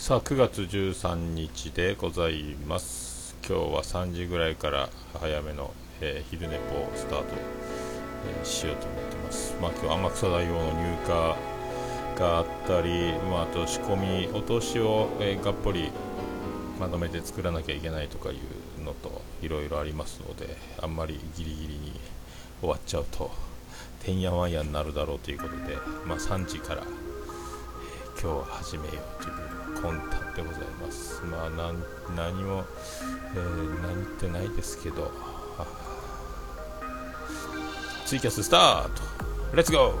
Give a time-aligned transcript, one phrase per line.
[0.00, 3.36] さあ9月13日でございます。
[3.46, 4.88] 今日は3時ぐらいから
[5.20, 7.26] 早めの、えー、昼寝ぽをスタート、
[8.26, 9.54] えー、しようと思ってます。
[9.60, 15.90] まあ今日天草大王の入荷があったり、まあ、あと仕込みお通しを、えー、がっぽり
[16.80, 18.36] まとめて作らなきゃいけないとかい
[18.78, 22.00] うのといろいろありますのであんまりギリギリに
[22.60, 23.30] 終わっちゃうと
[24.02, 25.76] てんやわんやになるだろうということで、
[26.06, 26.84] まあ、3時から、
[28.22, 29.36] 今日は始めようという
[29.80, 31.22] 魂胆でございます。
[31.24, 31.50] まあ
[32.14, 32.66] 何も、
[33.34, 35.10] えー、何ってないですけど。
[38.04, 39.00] ツイキャススタート。
[39.54, 39.94] レッツゴー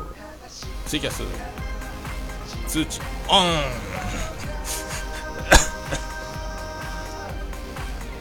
[0.84, 1.22] ツイキャス。
[2.68, 3.00] 通知。
[3.26, 3.46] オン！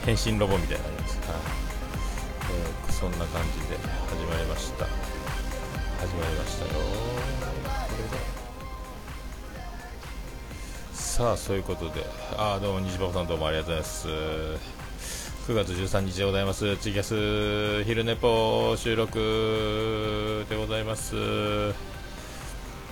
[0.16, 1.40] 変身ロボみたいになります、はい。
[2.52, 3.76] えー、そんな感じで
[4.10, 4.86] 始まりました。
[4.86, 4.94] 始
[6.14, 6.72] まりましたよ。
[6.72, 6.78] こ
[7.98, 8.39] れで。
[11.20, 12.06] さあそういうことで。
[12.38, 14.08] ああどうも西馬さんどうもありがとうございます。
[14.08, 16.78] 9月13日でございます。
[16.78, 21.16] ツイキャス昼寝ぽ収録でございます。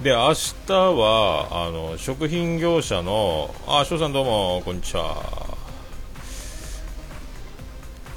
[0.04, 5.56] で明日はあの食品業者のあ翔さんどうもこんにちは。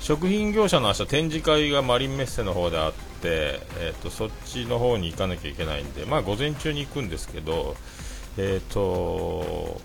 [0.00, 2.92] 食品業者の明日展示会がマリンメッセの方であっ
[3.22, 7.76] て、えーと、そっちの方に行かなきゃいけないんで、まあ、午前中に行くんですけど、
[8.38, 9.80] えーと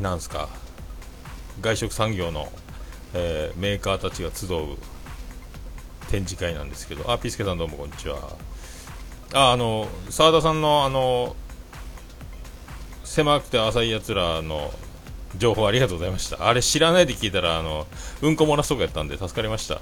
[0.00, 0.48] なんすか？
[1.60, 2.52] 外食産業の、
[3.14, 4.76] えー、メーカーたちが集う
[6.10, 7.10] 展示会なんですけど。
[7.10, 8.16] あピースケさんどうもこんにちは。
[9.34, 11.34] ああの澤田さんのあの
[13.04, 14.72] 狭くて浅いやつらの
[15.36, 16.46] 情報ありがとうございました。
[16.46, 17.86] あれ知らないで聞いたらあの
[18.22, 19.80] うんこ漏らすとこやったんで助かりました。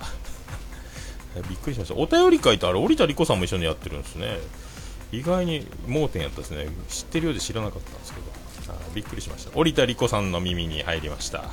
[1.50, 1.94] びっくりしました。
[1.94, 4.38] お便り会ってあれ織田理子さんも一緒にやってるんですね。
[5.12, 6.66] 意外に盲点やったですね。
[6.88, 8.45] 知ってるようで知らなかったんですけど。
[8.94, 9.50] びっくりしました。
[9.56, 11.44] 織田理子さんの耳に入りました。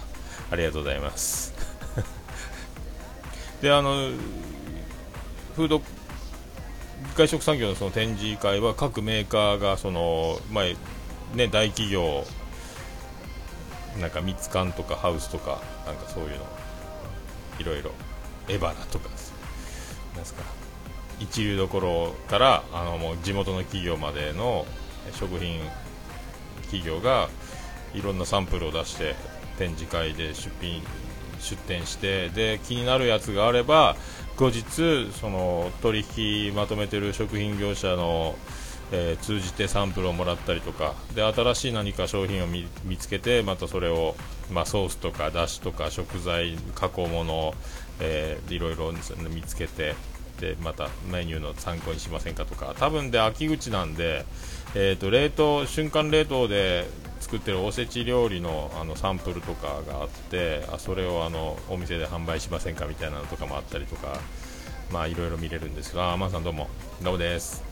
[0.51, 1.53] ありがとうございます。
[3.61, 4.09] であの
[5.55, 5.81] フード
[7.15, 10.63] 外食産業のその展示会は各メーカーがその、まあ
[11.35, 12.25] ね、大企業
[13.99, 16.35] なんかミツカンとかハウスとかなんかそういうの
[17.59, 17.91] いろいろ
[18.49, 19.09] エバラとか
[20.15, 20.43] なんすか
[21.19, 24.65] 一流どころからあのもう地元の企業までの
[25.13, 25.59] 食品
[26.73, 27.29] 企業が
[27.93, 29.15] いろんなサンプルを出して
[29.59, 30.81] 展示会で出品
[31.39, 33.95] 出展してで気になるやつがあれば
[34.37, 36.03] 後日その取
[36.49, 38.35] 引まとめてる食品業者の、
[38.91, 42.67] えー、通じてサンプルをもらったりとかで新しい何か商品を見
[42.97, 44.15] つけてまたそれを、
[44.51, 47.53] まあ、ソースとかだしとか食材加工物、
[47.99, 48.91] えー、いろいろ
[49.29, 49.95] 見つけて
[50.39, 52.75] でまたメニューの参考にしませんかとか。
[52.77, 54.25] 多分で秋口なんで
[54.75, 56.87] えーと、冷凍瞬間冷凍で
[57.19, 64.19] 作ってるおせち料理のあのサンプルとかがあってあそれをあのお店で販売しませんかみたいなのとかもあったりとか
[64.91, 66.13] まあいろいろ見れるんですが。
[66.13, 66.69] あマーさんどうも。
[67.03, 67.63] どうもです。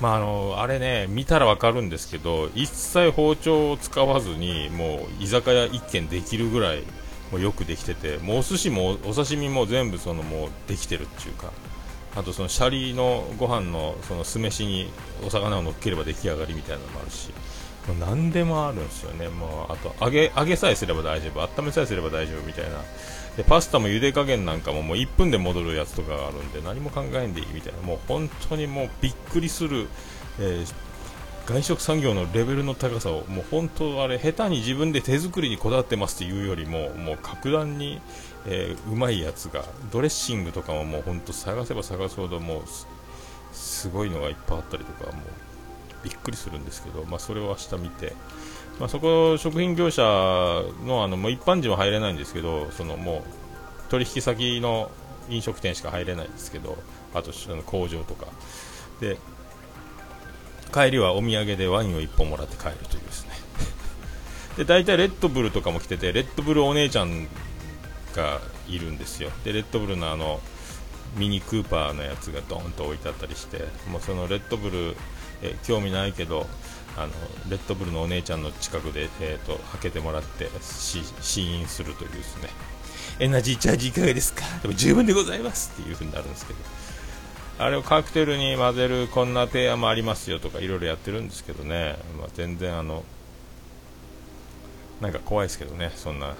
[0.00, 6.82] まああのあれね見たらわかるんですけど一切包丁を使わずにもう居酒屋1軒できるぐらい
[7.32, 11.50] もうよくできててもうお寿司もお刺身も全部そのもうできてるっていうか
[12.14, 14.90] あとそのシャリのご飯のその酢飯に
[15.26, 17.30] お魚を乗っければ出来上がりみたいなのもあるし
[17.88, 19.28] もう何でもあるんですよね。
[19.28, 22.78] もうあと揚げ揚げさえすれば大丈夫温めさえすれば大丈夫みたいな。
[23.36, 27.80] でパスタも茹で加減なんかももう1分で戻るやつとかがあるんで何も考えんでいいみたいな。
[27.80, 29.88] もう本当にもうびっくりする、
[30.38, 30.74] えー、
[31.46, 38.00] 外食産業のレベルの高さをもう本当あれ下手に自分で手作りにこだわってますっていうよりももう格段に、
[38.46, 42.62] えー、うまいやつがドレッシングとかももう本当探せば探すほどもう
[43.52, 45.24] すごいのがいっぱいあったりとかもう
[46.04, 48.12] びっくりするんですけど、まあ、それを明日見て、
[48.78, 50.02] まあ、そこ食品業者
[50.86, 53.22] のあのもう一般人は入れないんですけどそのもう
[53.90, 54.90] 取引先の
[55.28, 56.78] 飲食店しか入れないんですけど
[57.14, 57.32] あと
[57.66, 58.26] 工場とか。
[59.00, 59.18] で
[60.72, 63.32] 帰りはお土産でワインを1本もらって帰るというですね。
[64.56, 67.28] で大体レッドブルとかも来ててレッドブルお姉ちゃん
[68.14, 69.30] がいるんですよ。
[69.44, 70.40] でレッドブルのあの
[71.16, 74.96] ミニクーパーのやつがドーンと置いてあったりしてもうそのレッドブル
[75.42, 76.46] え興味ないけど
[76.96, 77.12] あの
[77.50, 82.48] レッドブルのお姉ちゃんの近くで、えーと、と開けてもらって試飲するというですね
[83.18, 86.81] エナジーチャージいかがですかでも十分でございますっていう風になるんですけど。
[87.62, 93.04] あれをカクテルに混ぜるこんな提案もありますよとかいろいろやってるんですけどね、まあ、全然あの
[95.00, 95.92] なんか怖いですけどね。
[95.96, 96.34] そんな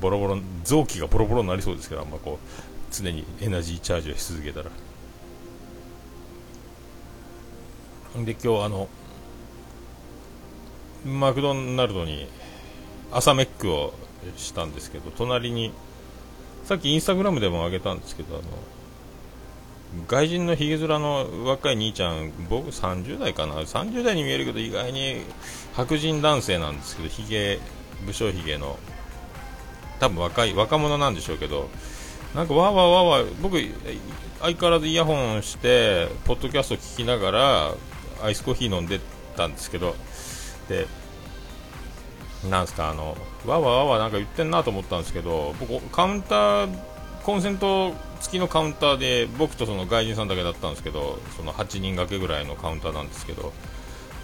[0.00, 4.70] ボロボロ臓器がボロボロになりそうですけどあんまこう常にエナジーチャージをし続けたら。
[8.24, 8.88] で今日あの
[11.04, 12.28] マクドナルドに
[13.12, 13.92] 朝メックを
[14.38, 15.72] したんですけど隣に
[16.64, 18.44] さっきインスタグラムでも上げたんですけどあの
[20.08, 25.22] 外人のひげ面の若い兄ちゃん僕30代かな？30代に見えるけど意外に
[25.74, 27.58] 白人男性なんですけどひげ
[28.04, 28.78] 武将ひげの
[30.00, 31.68] 多分若い若者なんでしょうけど
[32.34, 33.58] なんかわーわーわーわ僕
[34.40, 37.74] 相変わらずイヤホンしてポッドキャスト聞きながら
[38.22, 39.00] アイスコーヒー飲んで
[39.36, 39.96] たんですけど
[40.68, 40.86] で
[42.50, 43.16] なんすかあの
[43.46, 46.95] わわわわなんか言ってんなと思ったんですけど僕カウンター
[47.26, 53.52] コンセント付きのカウンターで僕とその外人さんだけだったんですけどその8人掛けぐらいのカウンターなんですけど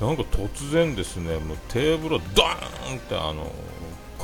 [0.01, 3.51] なんか突然ですねもうテーブルをドーンってあの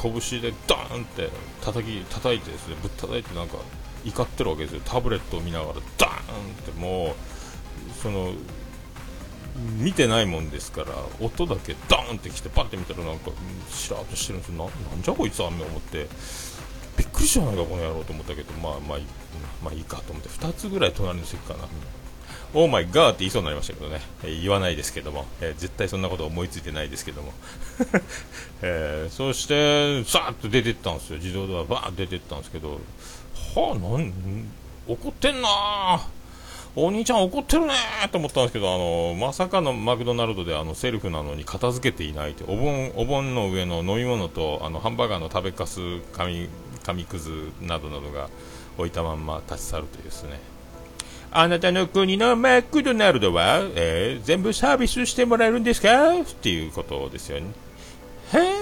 [0.00, 1.28] 拳でドーンって
[1.60, 3.56] 叩き叩いてですねぶったたいてなんか
[4.04, 4.82] 怒ってるわけですよ。
[4.84, 6.20] タブレットを見ながらダーンっ
[6.64, 8.30] てもうその
[9.76, 13.32] 見てないもんですから音だけダーンってきてパッて見たらなんか
[13.70, 14.70] しらっとしてるんですよ。
[14.88, 16.06] なんじゃこいつ雨思って。
[16.98, 18.98] びっくりしたないかこの野郎と思ったけどまあまあ
[19.62, 21.60] まあいいかと思って2つぐらい隣の席かな。
[22.54, 27.34] オーマイガーって言いそうになりましたけどね、えー、言わないですけども、えー、絶対そんなこと思いついてないですけども、
[28.62, 31.18] えー、そしてさーっと出てったんですよ。
[31.18, 32.80] 自動ドアバーッ出てったんですけど。
[33.54, 34.12] はあなん
[34.86, 35.48] 怒ってんな
[36.74, 37.74] お兄ちゃん怒ってるね
[38.10, 45.80] と思ったんですけどあのまさかのマクドナルドであのセルフなのに片付けていないとお盆お盆の上の飲み物とあのハンバーガーの食べかす
[46.12, 46.48] 紙
[46.88, 48.30] 紙くずなどなどが
[48.78, 50.40] 置いたまんま立ち去るというですね。
[51.30, 56.18] あなたの国のマクドナルドは、えー、全部サービスしてもらえるんですか？
[56.20, 57.48] っていうことですよね。
[58.32, 58.54] へえ、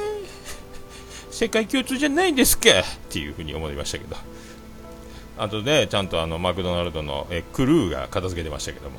[1.30, 2.70] 世界共通じゃないんですか？
[2.70, 4.16] っていうふうに思いましたけど。
[5.38, 8.98] あとでちゃんとあのマクドナルドのえクルーが片付けてましたけども、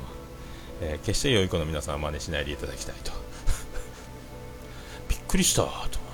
[0.80, 3.12] えー、決して良い子の皆さんは真似しないでいただきたいと。
[5.10, 6.07] びっくりしたと。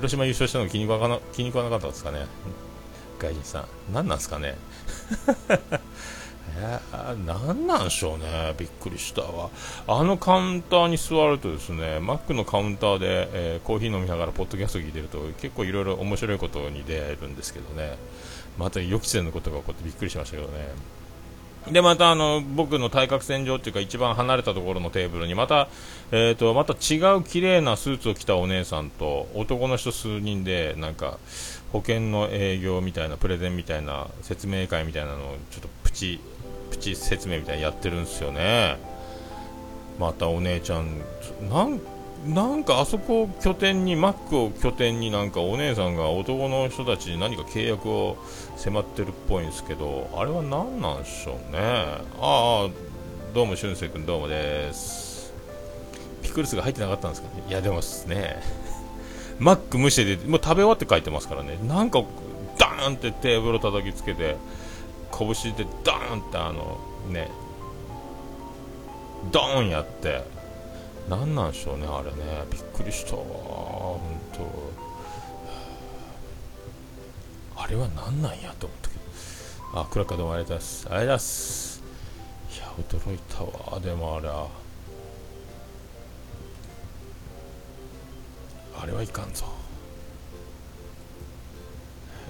[0.00, 2.26] 広島優勝したの気に食わな気に食わなかったですかね？
[3.18, 3.66] 外人さん。
[3.92, 4.56] 何なんですかね？
[6.56, 9.50] えー、なんなんでしょうね、びっくりしたわ、
[9.86, 17.96] あのカウンターに座ると、ですねマックのカウンターで、えー、コーヒー飲みながらポッドキャスト聞いてると、結構いろいろ面白いことに出会えるんですけどね、
[18.58, 20.70] また予期せぬことが起こってびっくりしましたけどね。
[21.72, 25.68] でまたあの僕の対角線上っていうか一番離れたところのテーブルにまた,、
[26.10, 31.18] えーと、また違う綺麗なスーツを着たお姉さんと男の人数人でなんか
[31.72, 36.20] 保険の営業みたいなプレゼンみたいな説明会みたいなのをちょっとプチ
[36.70, 38.78] プチ説明みたいにやってるんですよね。
[39.98, 40.98] またお姉ちゃん
[41.50, 41.80] なん
[42.26, 48.18] なんかあそこを拠点にマックを拠点になんかお姉さんが男の人たちに何か契約を
[48.56, 51.58] 迫ってるっぽいんですけどあれは何なんでしょうね。
[52.20, 52.68] ああ
[53.32, 55.32] どうも俊く君どうもです。
[56.22, 57.42] ピクルスが入ってなかったんですかね。
[57.48, 58.42] いやでもね。
[59.38, 61.58] マック無視でもう食べ終わって書いてますからね。
[61.66, 62.02] なんか
[62.58, 64.36] ダーンってテーブルを叩きつけて
[65.10, 66.78] 拳でドーンってあの
[67.08, 67.30] ね
[69.32, 70.38] ドーンやって。
[71.10, 72.44] 何なんでしょうねあれね。
[72.52, 74.00] びっくりしたわ本
[77.56, 79.00] 当あれは何なんやと思ったけど。
[79.80, 80.86] あクラッカーどうもありがとうございます。
[80.86, 81.82] ありがとうございます。
[82.52, 83.42] いや驚いた
[83.74, 83.80] わ。
[83.80, 84.48] でもあれは。
[88.80, 89.46] あれはいかんぞ。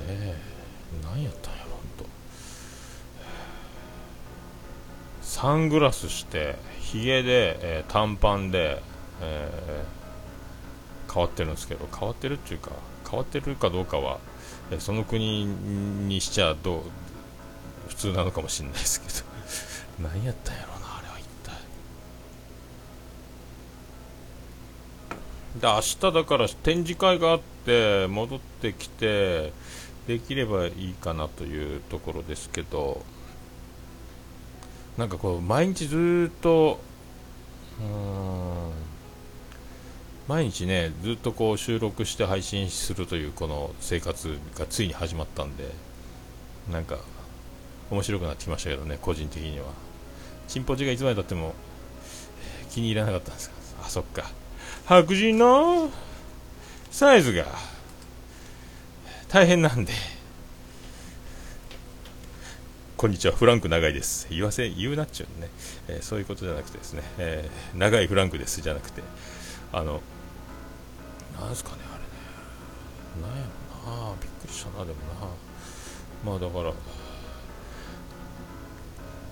[0.08, 1.59] ええー、何やったんや。
[5.40, 8.82] サングラスしてひげで、えー、短パンで、
[9.22, 12.72] えー、変わってるんですけど変わってるっていうか
[13.08, 14.18] 変わってるかどうかは、
[14.70, 16.82] えー、その国にしちゃどう
[17.88, 21.54] 普通なのかもしれないですけど 何やったんやろうなあれは一体。
[25.58, 29.54] で明日だから展示会があって戻ってきて
[30.06, 33.02] できればいいかなというところですけど
[35.00, 36.78] なんかこう毎日ずっと
[37.80, 38.70] うん
[40.28, 45.64] 毎日ねずっとこう収録して配信するというこの生活がついに始まったんで
[46.70, 46.98] なんか
[47.90, 49.68] 面白くなってきましたけどね個人的には。
[50.48, 51.54] チンポジがいつまでたっても
[52.70, 53.56] 気に入らなかったんですか？
[53.82, 54.30] あそっか。
[54.84, 55.88] 白人の
[56.90, 57.46] サイズが
[59.28, 59.94] 大変なんで。
[63.00, 64.26] こんにちは、フランク長いです。
[64.28, 65.48] 言わせ、言うなっちゅうね、
[65.88, 69.00] えー、そういうことじゃなくてですね、えー、長いフランクですじゃなくて、
[69.72, 70.02] あの、
[71.40, 72.02] なんすかね、あれ
[73.22, 73.46] ね、なんや
[73.86, 76.74] ろな、びっくりしたな、でもな、まあだから、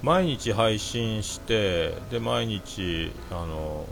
[0.00, 3.84] 毎日配信してで毎日あの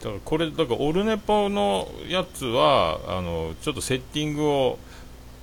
[0.00, 4.78] だからこれだからオルネポのやつはあのちょっとセッティングを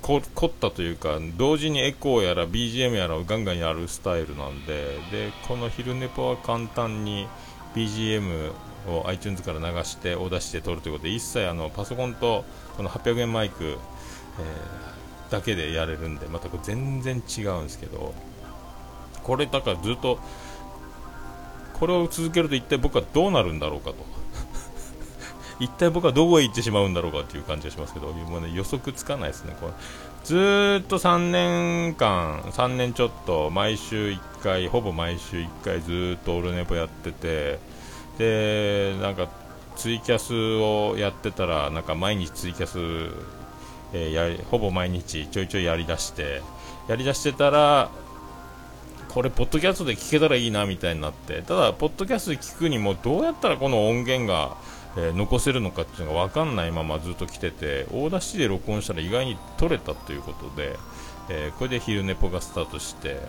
[0.01, 7.27] 凝ったというか同時にエコーやら BGM やらをガンガンやるスタイルなんででこの昼ネポは簡単に
[7.75, 8.51] BGM
[8.87, 12.45] を iTunes から流してを出して撮るということで一切あのパソコンと
[12.77, 18.13] この800円マイク、えー、だけでやれるんでまたこれ全然違うんですけど
[19.23, 20.19] これだからずっと
[21.73, 24.08] これを続けると一体僕はどうなるんだろうかと。
[25.59, 29.55] 一体僕はどこへ行ってしまうんだろうかという感じがしますけどもう、ね、予測つかないですね。
[29.59, 29.73] これ
[30.23, 37.59] ずっと3年間3年ちょっと毎週1回ほぼ毎週1回ずっとオルネポやってて
[38.17, 39.29] でなんか
[39.75, 42.77] ツイキャスをやってたらなんか毎日ツイキャス、
[43.93, 46.41] えー、やほぼ毎日ちょいちょいやりだして
[46.87, 47.89] やりだしてたら
[49.07, 54.57] これポッドキャストで聞けたらいいなみたいになってただポッドキャストで聞くにもどうやったらこの音源が、
[54.97, 60.77] えー、残せるのかっていうのが分かんないままずっと来てて大出しで録音したら意外に取れたということで、
[61.29, 63.21] えー、これで昼寝ぽがスタートして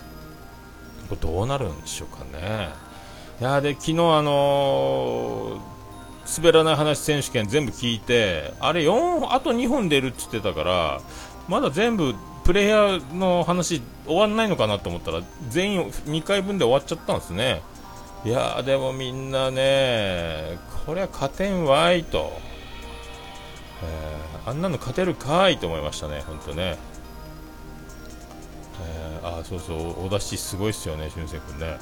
[1.09, 2.69] これどうなるんでしょうかね。
[3.39, 11.01] いやで昨日あのー、滑らない話選手権全部聞いてあれ4あと2本出るって言ってたから
[11.47, 12.13] まだ全部
[12.43, 17.61] プレイヤーの話終わんないのかなと思ったら全員2回分で終わっちゃったんですね。
[18.23, 22.31] いやでもみんなねこれは勝てんわいと、
[23.83, 26.77] えー、あんなの勝てるかいと思いましたね本当ね。
[28.83, 31.77] えー、あそうそうお出しすごいっすよね俊く君ね。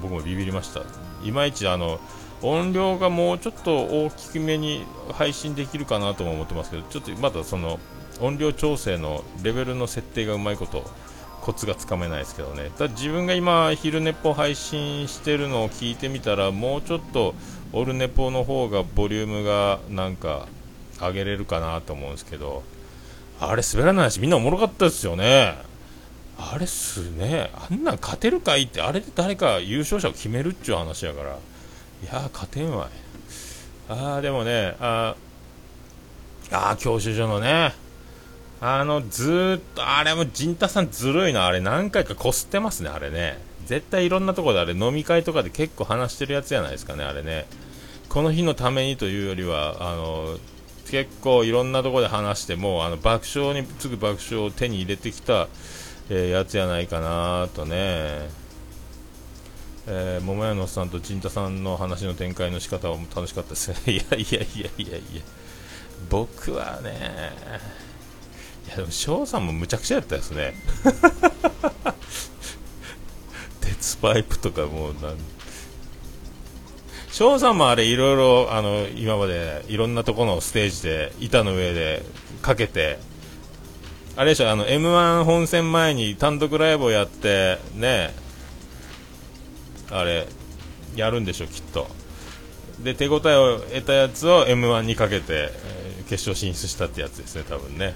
[0.00, 0.80] 僕もビビりました。
[1.22, 2.00] いまいちあの
[2.40, 7.78] 音量がもうちょっと大きめに配信できるかなとも思ってますけどちょっとまだその
[8.20, 10.84] 音量調整のレベルの設定がうまいこと
[11.44, 12.70] コツがつかめないですけどね。
[12.78, 17.34] だ自分が今昼寝っぽ配信してるのを聞いてみたらもうちょっと
[17.74, 20.46] オルネポの方がボリュームがなんか
[20.98, 22.62] 上げれるかなと思うんですけど
[23.38, 25.54] あれ滑らないしみんなおもろかったですよね。
[26.36, 31.34] あれっすね、あんなん勝てるかいって、あれで誰か優勝者を決めるっちゅう話やから、い
[32.06, 32.88] や勝てんわい。
[33.88, 35.14] あー、でもね、あ
[36.50, 37.72] あ教習所のね、
[38.60, 43.38] あの、ずっと、あれも、陣太さんずるいな、あれ何回かこすってますね、あれね。
[43.66, 47.46] 絶対いろんなところであれ飲み会とかで結構話してるやつじゃないですかね、あれね。
[48.08, 50.38] この日のためにというよりは、あの、
[50.90, 55.48] 結構いろんなところで話してもう、あの爆笑に次ぐ爆笑を手に入れてきた、
[56.10, 58.28] えー、やつやないかなとね、
[59.86, 65.22] えー、桃屋のおっさんと陣太さんの話の展開の仕方は楽しかったですね いやいやいやいやいや
[66.08, 67.32] 僕はね
[68.66, 70.54] いやでも翔さんもむちゃくちゃやったですね
[73.60, 75.16] 鉄パイプとかもうなん
[77.12, 82.04] 翔さんもあれいろいろあの今までいろんなところのステージで板の上で
[82.42, 82.98] かけて
[84.16, 88.14] あれでしょ、あの、M1 本戦前に単独ライブをやって、ね、
[89.90, 90.28] あれ、
[90.94, 91.88] やるんでしょ、きっと。
[92.78, 97.94] で、手応えを得たやつを M1 にかけて、えー、決勝進出したってやつですね、多分ね。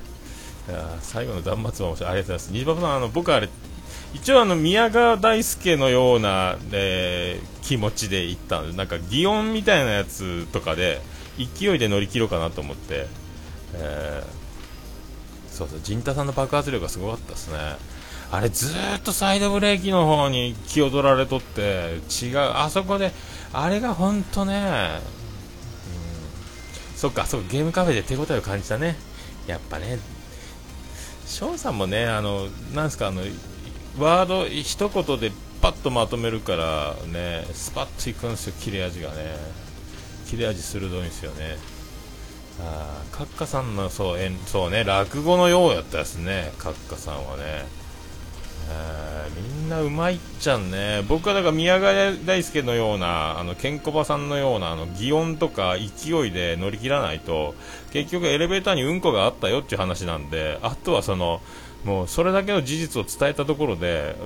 [0.68, 1.90] いや最後の断末魔面白い。
[1.90, 2.52] ありがとうございます。
[2.52, 3.48] 西馬さん、あの、僕あれ、
[4.14, 11.00] 一応あの、宮川大輔のような、えー、気持ちで行ったんで、なんか、擬音みたいなやつとかで、
[11.38, 13.06] 勢いで乗り切ろうかなと思って、
[13.74, 14.38] えー
[15.58, 17.58] そうそう陣太さんの爆発力がすごかったですね
[18.30, 23.10] あれずっとサイドブレーキの方に気を取られとって違うあそこで
[23.52, 25.00] あれが本当ね、
[26.92, 28.94] うん、そっかそっかゲームカフェで手応えを感じたね
[29.48, 29.98] やっぱね
[31.28, 33.20] 翔さんもねあのなんすかあの
[33.98, 35.30] ワード一言で
[35.60, 39.36] パッとまとめるからねスパッといくんですよ切れ味がね。
[40.26, 41.56] 切れ味鋭いんですよね。
[42.60, 47.66] あカッカさんのそうえんそうね落語のようやったですね閣下さんはね。
[49.36, 51.04] みんなうまいっちゃんね。
[51.08, 57.54] 僕はだから宮川大輔のようなあのケンコバさんのようなあの擬音とか勢いで乗り切らないと
[57.92, 61.40] 結局エレベーターにうんこがあったよっていう話なんであとはその
[61.84, 64.16] もうそれだけの事実を伝えたところで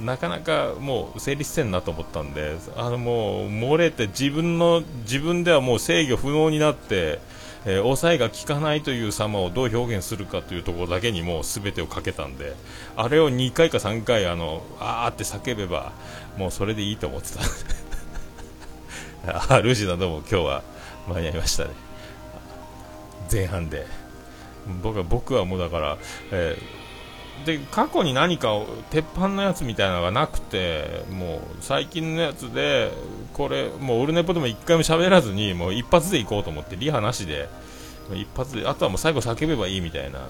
[0.00, 7.20] なかなかもう成立せんなと思ったんであのもう漏れて自分の自分ではもう制御不能になって
[7.66, 12.54] えー、抑えが効かないという様をどう表現するかというところだけにもう全てをかけたんで
[12.96, 15.92] あれを2回か3回あのあーって叫べば
[16.38, 17.40] もうそれでいいと思ってた。
[19.54, 20.62] あルシナどうも今日は
[21.08, 21.70] 間に合いましたね。
[23.30, 23.86] 前半で。
[24.82, 25.98] 僕は僕はもうだから、
[26.30, 32.92] えー、で過去に何かを鉄板のやつみたいなのがなくてもう最近のやつで
[33.34, 37.48] これもうオルネポでも一回も喋らずにもう一発でいこうと思ってリハなしで
[38.12, 40.28] 一発であとはもう最後叫べばいいみたいな。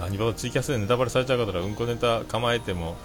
[0.00, 2.96] アニババツイキャスでネタバレされちゃうからうんこネタ構えても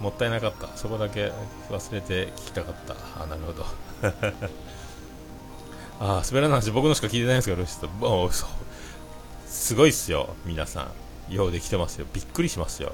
[0.00, 0.68] もったいなかった。
[0.76, 1.30] そこだけ
[1.68, 2.94] 忘れて聞きたかった。
[3.22, 3.66] あなるほど。
[6.00, 8.30] あ滑らない話僕のしか聞いてないんですけどもう
[9.46, 10.88] すごいっすよ皆さ
[11.30, 11.34] ん。
[11.34, 12.06] ようできてますよ。
[12.12, 12.92] びっくりしますよ。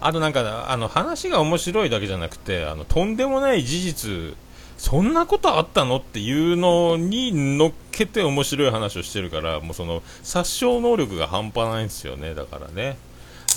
[0.00, 4.36] あとなんかあの話が面白いだけじゃなくてあのとんでもない事実
[4.78, 12.34] そんなことあったのっていうのに乗っけて面白い話をしてるからもうその殺傷能力が半端ないんですよね。
[12.34, 12.96] だからね、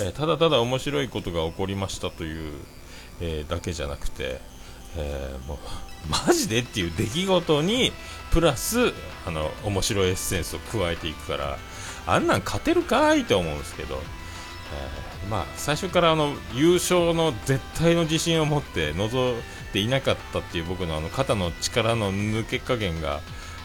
[0.02, 2.52] えー、ただただ面白いことが起こりましたという、
[3.22, 4.42] えー、だけじゃなくて、
[4.98, 5.58] えー、もう
[6.28, 7.94] マジでっていう出来事に
[8.32, 8.92] プラス
[9.26, 11.58] あの面白いエッセンスを加えていくから
[12.06, 19.36] あんなん勝てるかいって思うんですけど、えー、まあ、最初からあの優勝の絶対の自信を持って臨
[19.74, 23.22] ていなかったっていう僕のあの肩の力の抜け加減が、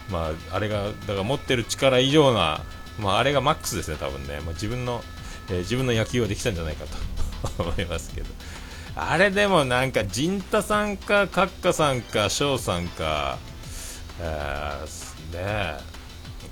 [0.09, 2.61] まあ、あれがだから持ってる力以上な、
[2.99, 5.03] まあ、あれがマックスですね、多分ね、まあ、自分の、
[5.49, 6.85] えー、自分の野球をできたんじゃないか
[7.55, 8.27] と 思いますけど、
[8.95, 13.37] あれでもなんか、陣太さんか、カッカさんか、翔さんか、
[14.19, 15.77] えー、ね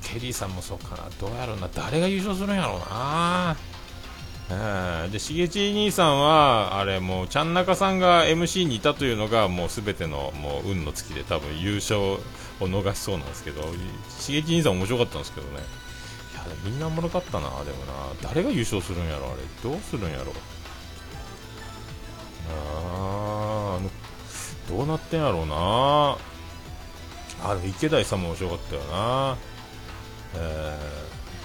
[0.04, 3.58] ケリーさんもそうかな、どうやろうな、誰が優勝するんやろうな。
[5.12, 12.20] で、しげち兄さんは、あれもう、ちゃんなかさんが MC にいたというのが、もうすべてのもう運の尽きで、多分優勝を
[12.62, 13.64] 逃しそうなんですけど、
[14.20, 15.54] しげち兄さん面白かったんですけどね。
[15.56, 15.58] い
[16.38, 17.94] や、みんなおもろかったな、でもな。
[18.22, 19.70] 誰が優勝するんやろ、あれ。
[19.70, 20.34] どうするんやろ。
[22.50, 23.80] あ
[24.70, 26.18] どうなってんやろうな。
[27.44, 29.38] あ、でも池田さんも面白かったよな。
[30.36, 30.80] え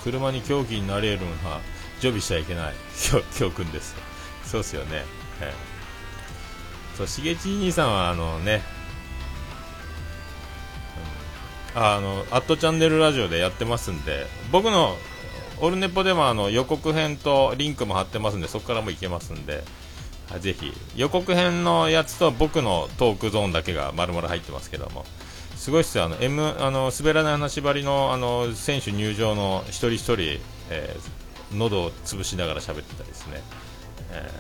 [0.00, 1.60] ー、車に狂気になれるんは、
[2.02, 2.74] 常備しちゃいけない。
[3.38, 3.94] 教訓です。
[4.44, 4.96] そうっすよね。
[4.96, 5.06] はい、
[6.96, 8.60] そう、しげち兄さんはあのね、
[11.76, 14.98] うん、あの、アットチャンネルラジオでやってますんで、僕の
[15.60, 19.62] オルネポでもあの予告編とリンクも貼ってますんで、そこからも行けますんで、
[20.40, 25.06] ぜひ、予告編のやつと僕のトークゾーンだけが丸々入ってますけども、
[25.56, 31.21] すごいっすよ、あの、M、あの、滑らない話張りの、あの、選手入場の一人一人、えー
[31.54, 33.42] 喉を潰しながら喋ってたりですね、
[34.10, 34.30] え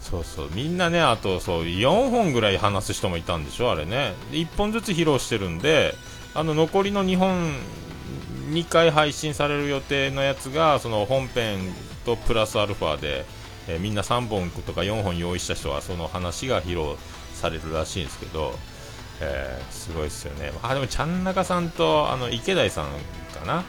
[0.00, 0.50] ー、そうそう。
[0.52, 4.14] みんなねあとそう4本ぐらい話す人もいたんでしょあれね。
[4.30, 5.94] 1本ずつ披露してるんで
[6.34, 7.52] あの残りの2本
[8.50, 11.58] 2回配信される予定のやつがその本編
[12.04, 13.24] とプラスアルファで、
[13.68, 16.96] えー、みんな3本とか4本用意した人はその話が披露
[17.34, 18.54] されるらしいんですけど、
[19.20, 20.52] えー、すごいですよね。
[20.62, 22.86] あでもちゃん中さんとあの池田さん
[23.34, 23.64] かな？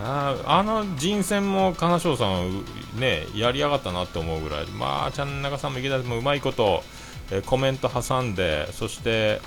[0.00, 2.64] ああの人選も金賞さん、
[2.98, 6.82] ね、やりやがったなって思うぐらい、まあ、ちゃん中さんも池田さんもうまいこと、
[7.30, 9.40] えコメント挟んで、そして、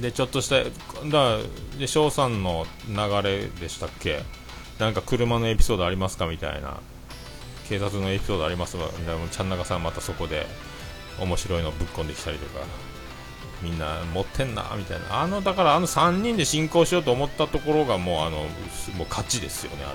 [0.00, 0.56] でちょっとした
[1.08, 1.38] だ
[1.78, 4.22] で翔さんの流れでしたっけ？
[4.78, 6.80] なんか車のエピソードありますかみたいな。
[7.68, 9.28] 警察のエピソードありますかみたいな。
[9.28, 10.46] ちゃん中さんまたそこで
[11.18, 12.66] 面白いのぶっ込んできたりとか。
[13.62, 15.22] みんな持ってんなみたいな。
[15.22, 18.38] あのだからあの3人で進行しようと思ったところがもうあの
[18.96, 19.94] もう勝ちですよね、あ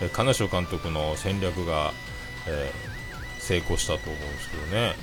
[0.00, 1.92] れで、金城監督の戦略が、
[2.48, 4.94] えー、成功したと思うんですけどね、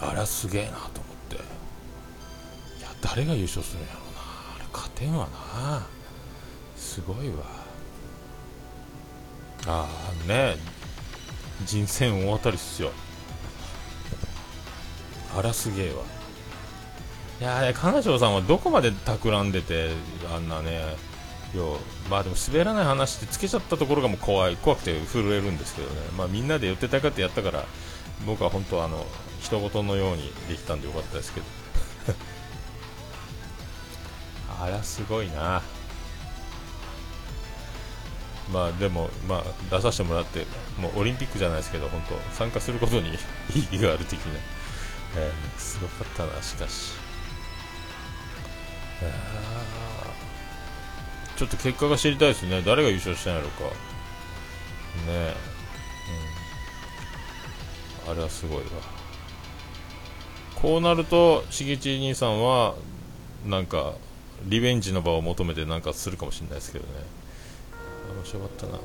[0.00, 0.88] あれはすげえなと思っ
[1.28, 1.38] て、い
[2.82, 4.20] や、誰が優勝するんやろうな、
[4.56, 5.28] あれ、勝てんわ
[5.64, 5.86] な、
[6.76, 7.44] すごいわ、
[9.66, 9.88] あ
[10.26, 10.56] あね、
[11.64, 12.90] 人選大当たりっすよ。
[15.36, 16.02] あらすげえわ。
[17.40, 19.90] いやー金城さんはどこまで企んでて
[20.32, 20.96] あんなね
[21.54, 26.00] よまあでも滑らない話ってつけちゃったところがもう怖い怖くて震えるんですけどね。
[26.16, 27.64] まあみんなで寄ってたかってやったから
[28.26, 29.04] 僕は本当あの
[29.40, 31.46] 人事のようにできたんでよかったですけど。
[34.62, 35.62] あらすごいな。
[38.52, 39.42] まあでも、まあ、
[39.74, 40.46] 出させてもらって
[40.78, 43.08] もうオリンピックじゃないですけど本当参加することに
[43.54, 44.38] 意義がある的な。
[45.16, 47.04] えー、すごかったな、しかし。
[51.36, 52.62] ちょっと結果が知りたいですね。
[52.62, 53.64] 誰が優勝したんやろうか。
[53.64, 53.70] ね
[55.08, 55.36] え。
[58.06, 58.64] うん、あれはすごいわ。
[60.54, 62.74] こうなると、しげち兄さんは、
[63.44, 63.94] なんか、
[64.44, 66.90] リベンジの場を求めてなんかするかもしれないですけどね。
[68.16, 68.78] 面白かったな。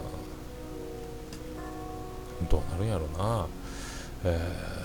[2.49, 3.47] どうなるんやろうな。
[4.25, 4.78] えー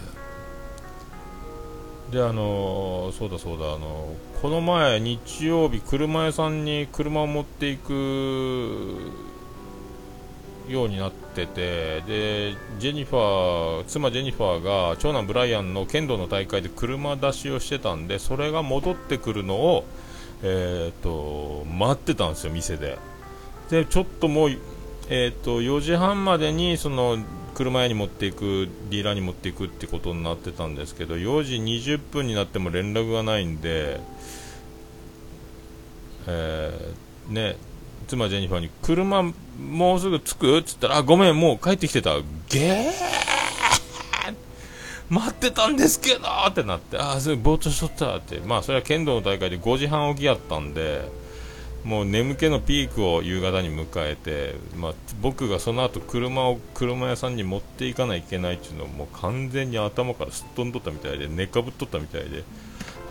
[2.15, 9.13] であのそうだそうだあのこの前日曜日車屋さんに車を持っていく
[10.69, 19.85] ようになっててでジェニファー妻ジェニファーが長男ブライアンの剣道の大会で車出しをしてたんでそれが戻ってくるのを、
[20.43, 22.97] えーと、待ってたんですよ店で。
[23.71, 24.51] でちょっともう、
[25.09, 27.19] えーと、4時半までにその
[27.55, 34.01] 車屋に持っていくディーラーに持っていくってことになってたんですけど4時20分になっても連絡がないんで、
[36.27, 37.57] えー、ね
[38.07, 40.59] 妻ジェニファーに車もうすぐ着く？
[40.59, 42.17] っつったらあごめんもう帰ってきてた
[42.49, 43.15] ゲー
[45.11, 48.41] 待ってたんですけどってなってああそれぼーっとしとったって。
[48.41, 51.09] まあそれは剣道の大会で5時半起きやったんで
[51.85, 62.43] もう眠気のピークを夕方に迎えて、まあ、僕がその後車を車屋さんに持っていかないといけないっていうのをもう完全に頭からすっ飛んどったみたいで寝かぶっとったみたいで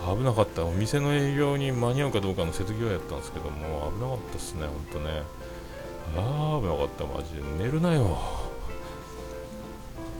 [0.06, 0.66] 危なかった。
[0.66, 5.22] お店の営業に間に合うかどうかの瀬戸際やったんですけども危なかったっすね本当ね。
[6.16, 7.64] ああ危なかったマジで。
[7.64, 8.18] 寝るなよ。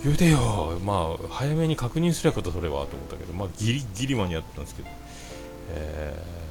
[0.02, 0.78] 言うてよ。
[0.84, 2.86] まあ早めに確認すればことそれは。
[2.86, 4.88] と思ったけどまあギリギリ間に合ったんですけど。
[5.70, 6.43] えー、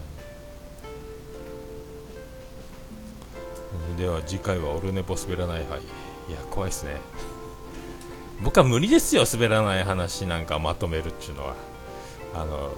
[4.04, 5.80] では次回はオルネポ滑らないはい
[6.30, 6.98] や怖いっすね。
[8.44, 11.56] 僕は無理ですよ滑らない話なんかまとめるっていうのは。
[12.36, 12.72] あの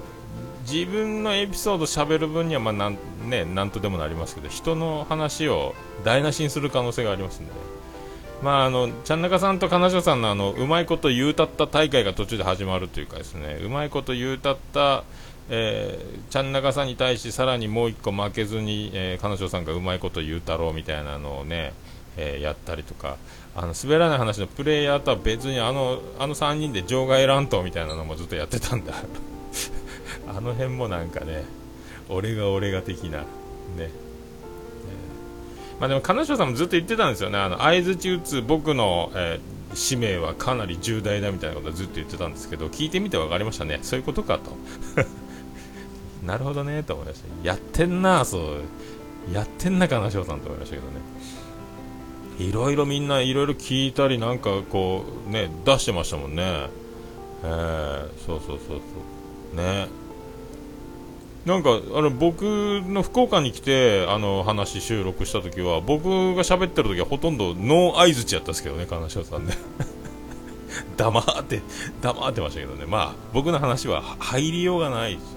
[0.69, 7.57] 自分のエピソード喋る分にはまあなん、ね、なんとでもなりますけど人の話を台無しにする可能性がありますんで、ね
[8.43, 15.03] まあ、あのちゃん中さんと彼女さんのあのうまいこと言うたった大会が途中で始まるというかですねうまいこと言うたった、
[15.49, 21.73] えー、ちゃん中さんに対しさらにもう1個負けずに、えー、彼女さんがうまいこと言うたろうみたいなのをね、
[22.17, 23.17] えー、やったりとか
[23.55, 28.93] あの滑らない話のプレイヤーとは別にあのあの3人で場外乱闘みたいなのもずっとやってたんだ。
[30.27, 31.43] あの辺もなんかね
[32.09, 33.19] 俺が俺が的な
[33.77, 34.05] ね。
[35.79, 39.39] まあ、でも彼女さんもずっと言ってたんですよね、相づち打つ僕の、え、
[39.73, 44.55] 使命はかなり重大だみたいなことをずっと言ってたんですけど、聞いてみて分かりましたね、そういうことかと。
[46.25, 47.47] なるほどねと思いました。
[47.47, 50.99] やってんな、そう、やってんな、彼女さんと思いましたけどね。
[52.39, 56.69] いろいろみんないろいろ聞いたり、なんかこう、ね、出してましたもんね。
[57.43, 59.55] えー、そうそうそうそう。
[59.55, 59.87] ね。
[61.45, 69.53] なんかあの僕の福岡に来てあの話収録した時は僕が喋ってる時はほとんどノー相づちやったんですけどね金城さんね
[70.97, 71.61] 黙って
[72.01, 75.34] 黙ってましたけどねまあ僕の話は入りようがないです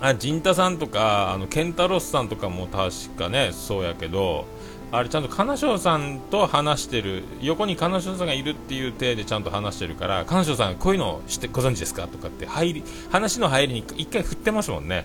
[0.00, 4.46] あ陣太さんとかあのケンタロスさんとかも確かねそうやけど
[4.92, 15.04] あれちゃんと金城さんと話してる横に金城さんがいるっていう体でちゃんと話してるから金城さんこういうの知ってご存知ですかとかって入り話の入りに一回振ってますもんね。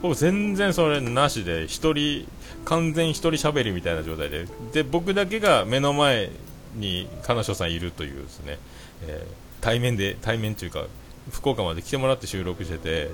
[0.00, 2.26] 僕全然それなしで一人
[2.64, 4.46] 完全一人喋りみたいな状態で。
[4.72, 6.30] で僕だけが目の前
[6.74, 8.58] に金城さんいるというですね、
[9.06, 10.86] えー、対面で対面というか
[11.30, 13.10] 福岡まで来てもらって収録してて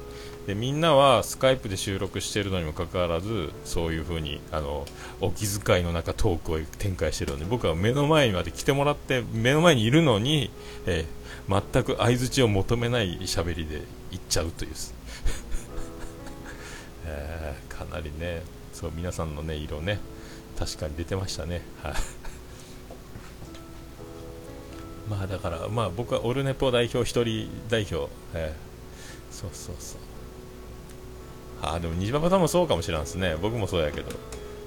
[0.46, 4.86] でみんなはスカイプで収録してるのにもかかわらずそういう風にあの
[5.20, 10.50] お気遣いの中トークを展開してるので僕は目の前にまで来てもらって目の前にいるのに、
[10.86, 14.70] えー、全く相づちを求めない喋りで行っちゃうという、
[17.04, 18.42] えー、かなりね
[18.72, 20.00] そう皆さんのね色ね
[20.58, 21.62] 確かに出てましたね。
[21.82, 21.92] はい。
[25.08, 29.98] まあだからまあ僕はオルネポ代表一人代表、えー、そうそうそう。
[31.62, 33.36] ああでも虹パパさんもそうかもしれんですね。
[33.40, 34.10] 僕もそうやけど。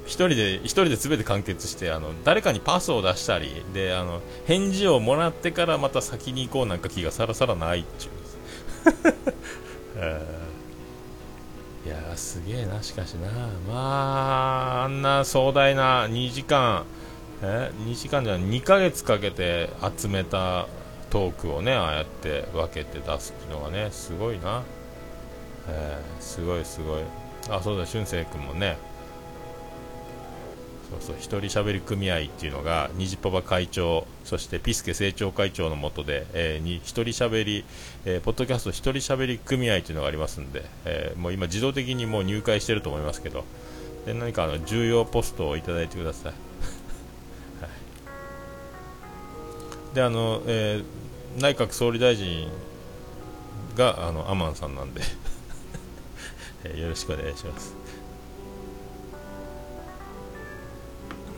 [0.06, 8.12] 一人で一人で全て完結してあの誰かにパスを出したりであの返事をもらってからまた先に行こうなんか気がさらさらないっちゅう。
[11.88, 13.30] いやすげえなしかしな。
[13.72, 16.86] まああんな壮大な2時間。
[17.42, 20.68] え2時間じゃ2ヶ月かけて集めた
[21.10, 24.64] トークをねああやって分けて出すっていうのがねすごいな。
[25.68, 27.02] えー、すごいすごい。
[27.50, 28.78] あそうだ俊く君もね
[30.92, 37.64] そうそう一人喋り組合っていうのが虹パパ会長そしてピスケ政調会長のもとで、えー、に一人喋り、
[38.06, 43.46] えー、ポッドキャスト一人喋り組合というのがありますんで、えー、もう今自動的にもう入会してると思いますけど
[44.06, 46.34] で何かあの重要ポストをいただいてくださ、い、
[49.94, 52.48] であの、えー、内閣総理大臣
[53.76, 55.02] があのアマンさんなんで。
[56.64, 57.76] えー、よろしくお願いします。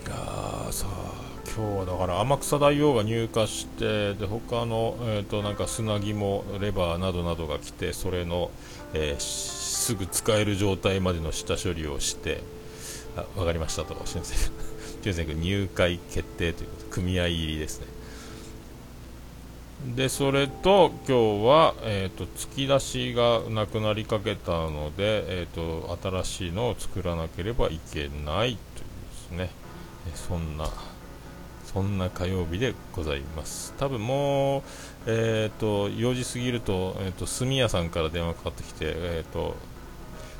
[0.09, 1.23] あさあ
[1.55, 8.51] 今日はだから天草大王が入荷してで他の、えーと、なんか砂肝レバーなどなどが来てそれの、
[8.93, 12.41] えー、すぐ使える状態までの下処理をして
[13.15, 14.35] あ分かりましたと先生
[15.13, 18.02] 先生入会決定ということ組合入りですね。
[19.85, 28.57] でそれと今日は、えーと、突き出しがなくなりかけたので、えーと、新しいのを作らなければいけないというで
[29.17, 29.49] すね、
[30.15, 30.69] そんな
[31.65, 33.73] そんな火曜日でございます。
[33.77, 34.61] 多分もう、
[35.05, 39.55] えーと、4時過ぎると,、えー、と炭屋さんから電話かかってきて、えー、と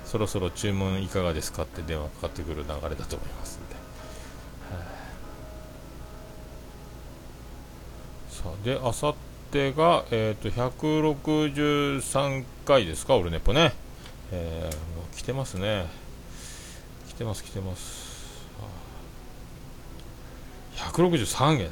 [0.06, 3.76] そろそろ注文いかがですかって電話かかってくる流れだと思いますんで、
[8.30, 13.72] さあであさって手が、えーと、163回ですか、オルネポね、
[14.32, 15.86] えー、もう来てますね、
[17.08, 18.48] 来てます、来てます、
[20.76, 21.70] 163件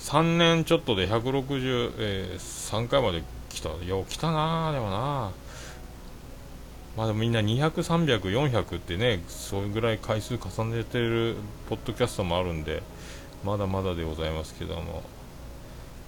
[0.00, 5.30] 3年ちょっとで163回まで来た、よう来たな、でもな。
[6.94, 11.36] まあでもみんな200、300、400ってね、それぐらい回数重ねてる
[11.70, 12.82] ポッドキャストもあるんで、
[13.44, 15.02] まだまだでございますけども。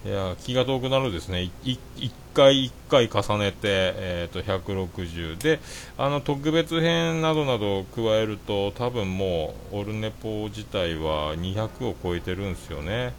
[0.05, 1.49] いや気が遠くなるですね。
[1.63, 1.79] 1
[2.33, 5.61] 回1回重ねて、えーと、160で
[5.97, 13.13] あの特別編などなどを加えると多分もうオルネポ自体は200を超えてるんですよね、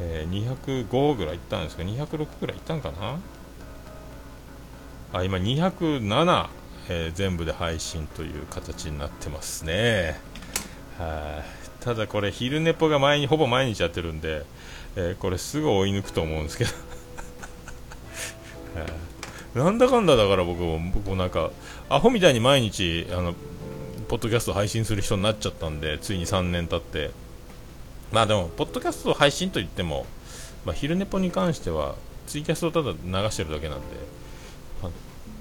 [0.00, 3.18] えー、205ぐらいいったんですか？206ぐらいいったんかな？
[5.12, 6.48] あ今207、
[6.88, 10.18] えー、全部で配信という形になってますね。
[10.98, 11.57] はい。
[11.88, 14.44] ただこれ昼寝ぽが前にほぼ毎日やってるんで、
[14.94, 16.70] えー、これすぐ追い抜くと思うんですけど。
[19.64, 21.50] なんだかんだだから僕も僕もなんか
[21.88, 23.34] アホみたいに毎日あの
[24.06, 27.10] ポッドキャスト配信する人になっちゃったんでついに3年経って。
[28.12, 30.04] まあでもポッドキャスト配信といっても、
[30.66, 31.94] まあ、昼寝ぽに関しては
[32.26, 33.84] ツイキャストをただ流してるだけなんで、
[34.82, 34.92] まあ、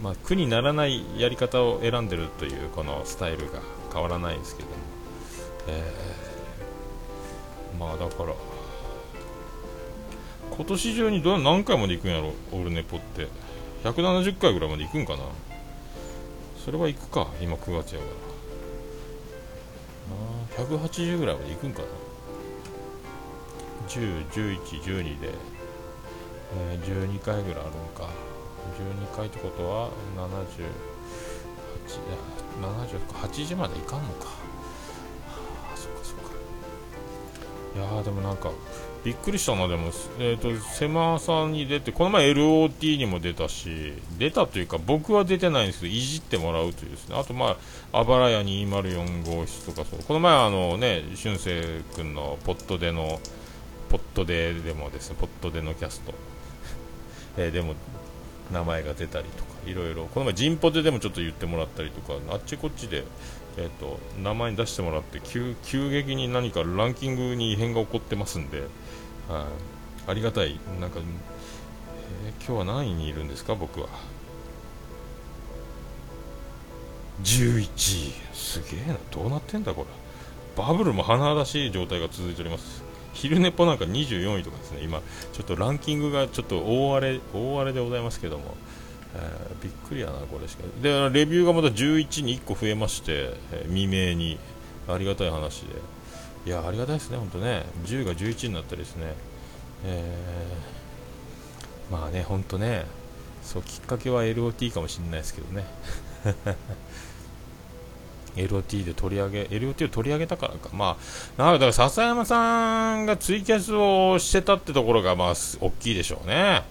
[0.02, 3.60] まあ、苦にならないやり方を選んでるというこのスタイルが
[3.92, 4.76] 変わらないですけども、
[5.68, 6.37] えー
[7.78, 8.34] まあだから。
[10.56, 12.34] 今年中にど何回まで行くんやろ？
[12.52, 13.28] オールネポって。
[13.84, 15.24] 170回ぐらいまで行くんかな？
[16.64, 18.08] それは行くか今9月やか
[20.58, 20.66] ら。
[20.66, 21.88] 180ぐらいまで行くんかな
[23.88, 25.30] ？101112で、
[26.72, 28.10] えー、12回ぐらいあるんか。
[28.78, 30.68] 12回ってことは78
[32.60, 33.00] 70
[33.54, 34.47] 80までいかんのか。
[37.78, 38.52] いやでもなんか
[39.04, 47.58] びっくりしたな、でも、えーと、狭さに出て、この前 LOT にも出たし、出たというか、僕は出てないんですけど、いじってもらうというですね、あと、ま
[47.94, 53.22] あ、あばらや204号室とかそう、この前、あのね、俊生君のポットでの、
[53.90, 56.14] ポットででもですね、ポットでのキャスト、
[57.38, 57.76] えー、でも、
[58.52, 63.04] 名前が出たりとか、いろいろ、この前、ジンポテでもちょっと言ってもらったりとか、あっちこっちで、
[63.58, 65.56] えーと、名前に出してもらって急
[65.90, 68.62] 激に何かランキングに異変が起こってますんで、
[69.28, 69.48] は
[70.08, 70.60] い、ありがたい。
[70.80, 73.88] なんか、えー、今日は何位にいるんですか僕は。
[77.24, 78.14] 11位。
[78.34, 78.98] すげえな。
[79.12, 79.88] どうなってんだこれ。
[80.56, 82.87] バブルも華々しい状態が続いております。
[83.18, 85.02] 昼寝ぽなんか24位とかですね今
[85.34, 88.56] ちょっとランキングがちょっと大荒れ大荒れでございますけども
[89.16, 90.64] えー、びっくりやな、これしか。
[90.82, 94.38] でレビューがまた11に1個増えまして、えー、未明に。
[94.88, 95.76] ありがたい話で。
[96.46, 97.66] いやありがたいですね、本当ね。
[97.86, 99.14] 10が11になったりですね、
[99.86, 102.86] えー、まあね、本当ね。
[103.44, 105.66] そうきっかけは LOT かもしれないですけどね。
[108.38, 110.98] LOT で取り上げ LOT を取り上げたからか、ま
[111.38, 116.64] あ、なんかだから笹山さんがツイキャスをしてたってところが、まあ、大きいでしょうね。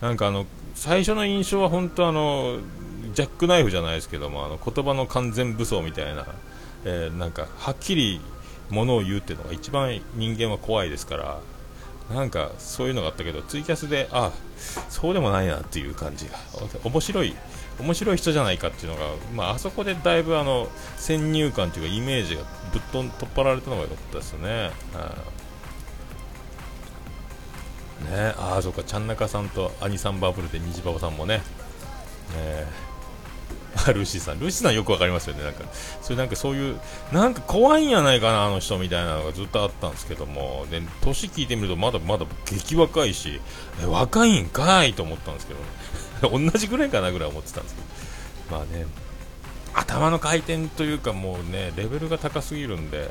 [0.00, 2.58] なんかあの最初の印象は本当あの
[3.14, 6.26] ジャックナイフじゃないですけどもあの言葉の完全武装みたいな、
[6.84, 8.20] えー、なんかはっきり
[8.68, 11.40] ものを言うっていうのが一番人間は怖いですから
[12.14, 14.32] なんかそういうのがあったけどツイキャスであ
[14.88, 16.36] そうでもないなっていう感じが。
[16.84, 17.34] 面白い。
[17.78, 24.70] 面白い人じゃないかっていうのが、まあ、あそこでだいぶあの先入観というかイメージがぶっと取っ払われたのが良かったですよね。
[28.10, 31.38] ねああそうかちゃんなかさんと兄さんバブルで虹パパさんもね。
[32.34, 32.86] ね。
[33.88, 34.40] あルーシーさん。
[34.40, 35.44] ルーシーさんよくわかりますよね。
[35.44, 35.64] なんか
[36.00, 36.80] それなんかそういう
[37.12, 40.66] なんか怖いんやないかなあの人みたいなのがずっとあったんですけども。
[40.70, 43.40] で年聞いてみるとまだまだ激若いし
[43.82, 45.66] え若いんかいと思ったんですけど、ね、
[46.52, 47.80] 同じぐらいかなぐらい思ってたんですけ
[48.50, 48.56] ど。
[48.56, 48.86] まあね。
[49.74, 53.10] 頭の回転というかもうねレベルが高すぎるんで、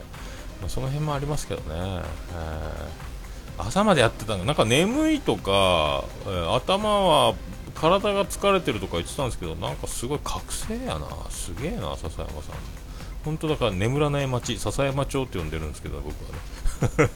[0.62, 4.46] まあ、その辺もありますけどね、えー、朝までやってたの。
[4.46, 7.36] なんか眠いとか、えー、頭は
[7.76, 11.08] 体が疲れてるとか言ってたんですけどなんかすごい覚醒やな。
[11.30, 12.56] すげえな笹山さん。
[13.24, 17.12] 本当だから眠らない町笹山町って呼んでるんですけど僕はね。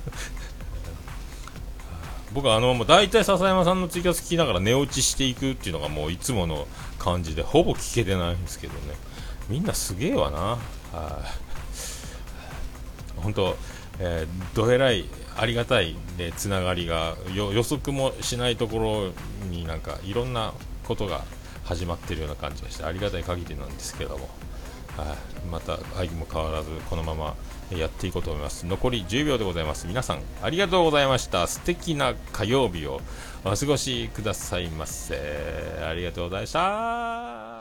[2.33, 6.67] 僕はあのもう大体笹山さんのツイキャス聞きながら寝落ちしていくっていうのがもういつもの
[6.99, 8.95] 感じでほぼ聞けてないんですけどね。
[9.47, 10.39] みんなすげえわな。
[10.39, 10.57] は
[13.17, 13.19] い。
[13.21, 13.57] 本当、
[13.99, 15.05] えー、どえらい
[15.37, 20.53] ありがたい、ね、つながりが予測もしないところになんかいろんな
[20.85, 21.23] ことが
[21.63, 24.29] 始まってるような感じがしてありがたい限りなんですけども、
[24.97, 27.35] はい、また愛も変わらずこのまま
[27.71, 28.65] やっていこうと思います。
[28.65, 29.87] 残り10秒でございます。
[29.87, 31.47] 皆さんありがとうございました。
[31.47, 33.01] 素敵な火曜日を
[33.45, 35.15] お過ごしくださいませ。
[35.83, 37.58] ありがとうございました。